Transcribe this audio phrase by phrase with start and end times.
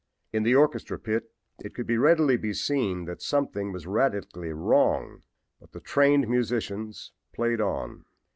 [0.33, 5.21] In the orchestra pit it could readily be seen that something was radically wrong,
[5.59, 8.05] but the trained musicians played on.